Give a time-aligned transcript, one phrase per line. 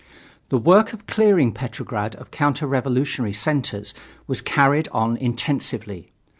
[0.49, 3.93] The work of clearing Petrograd of counter revolutionary centers
[4.25, 6.09] was carried on intensively.